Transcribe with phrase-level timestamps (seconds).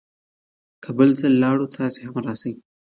[0.83, 2.53] که بل ځل لاړو، تاسې هم راشئ.